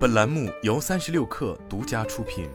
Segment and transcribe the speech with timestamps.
[0.00, 2.48] 本栏目由三十六氪独家出品。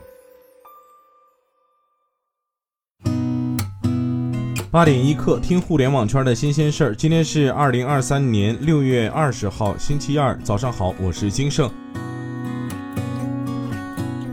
[4.68, 6.96] 八点一刻，听互联网圈的新鲜事儿。
[6.96, 11.70] 今天是二零二三年六月二十号，星期二，早上好，我是金盛。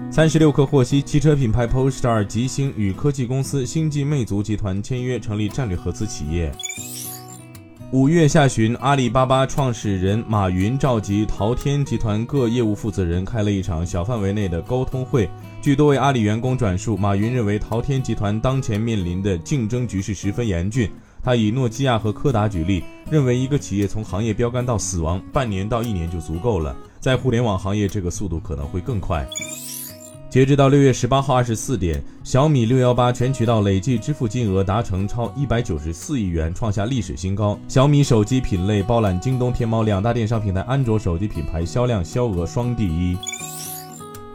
[0.09, 6.51] 三十六氪获悉，汽车品牌 Polestar 吉星与科技公司星际魅族集团签约，成立战略合资企业。
[7.93, 15.29] 五月下旬，阿里巴巴创始人马云召集淘天集团各业务负责人开了一场小范围内的沟通会。
[15.61, 20.89] 据多位阿里员工转述，马云认为淘天集团当前面临的竞争局势十分严峻。
[21.21, 26.75] 他以诺基亚和柯达举例，认为一个企业从行业标杆到死亡，半年到一年就足够了。
[26.99, 29.23] 在互联网行业，这个速度可能会更快。
[30.33, 37.55] 截止到六月十八号二十四点，小米六幺八全渠道累计支付金额达成超一百九十四亿元，创下历史新高。
[37.67, 43.15] 小米手机品类包揽京东、天猫两大电商平台，安卓手机品牌销量、销额双第一。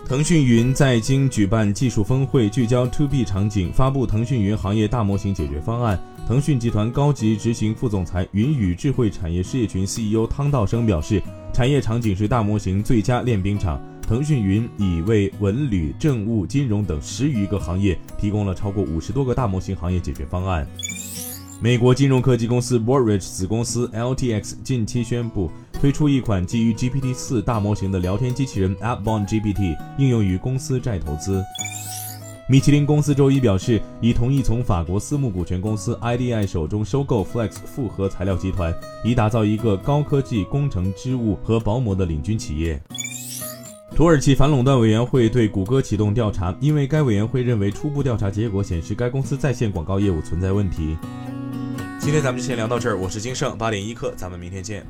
[0.07, 5.99] 腾讯云在京举办技术峰会，聚焦 To B 场景，发布腾讯云行业大模型解决方案。
[6.29, 11.21] 腾讯集团高级执行副总裁、云与智慧产业事业群 CEO 汤道生表示，
[11.53, 13.81] 产业场景是大模型最佳练兵场。
[14.09, 20.67] 腾讯云已为文旅、政务、金融等十余个行业提供了超过五十多个大模型行业解决方案。
[21.61, 31.45] 美国金融科技公司 b o r r i d g e 子公司 LTX 近期宣布推出一款基于 GPT-4 大模型的聊天机器人 AppBond GPT，应用于公司债投资。
[32.49, 42.81] 米其林公司周一表示，已同意从法国私募股权公司 IDI 手中收购 Flex 复合材料集团，以打造一个高科技工程织物和薄膜的领军企业。
[43.99, 50.97] 土耳其反垄断委员会对谷歌启动调查，因为该委员会认为初步调查结果显示该公司在线广告业务存在问题。
[51.99, 54.87] 今天咱们就先聊到这儿，我是金盛八点一刻，咱们明天见。